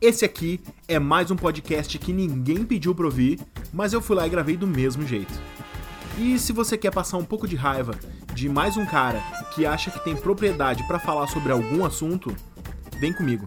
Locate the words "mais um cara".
8.48-9.20